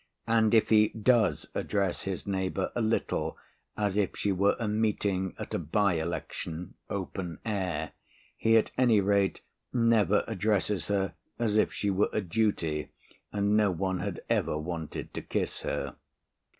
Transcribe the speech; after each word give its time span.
And 0.25 0.55
if 0.55 0.69
he 0.69 0.87
does 0.87 1.47
address 1.53 2.05
his 2.05 2.25
neighbour 2.25 2.71
a 2.75 2.81
little 2.81 3.37
as 3.77 3.97
if 3.97 4.17
she 4.17 4.31
were 4.31 4.55
a 4.57 4.67
meeting 4.67 5.35
at 5.37 5.53
a 5.53 5.59
bye 5.59 5.93
election, 5.99 6.73
open 6.89 7.37
air, 7.45 7.91
he 8.35 8.57
at 8.57 8.71
any 8.79 8.99
rate 8.99 9.43
never 9.71 10.23
addresses 10.27 10.87
her 10.87 11.13
as 11.37 11.55
if 11.55 11.71
she 11.71 11.91
were 11.91 12.09
a 12.13 12.19
duty 12.21 12.89
and 13.31 13.55
no 13.55 13.69
one 13.69 13.99
had 13.99 14.21
ever 14.27 14.57
wanted 14.57 15.13
to 15.13 15.21
kiss 15.21 15.59
her. 15.61 15.95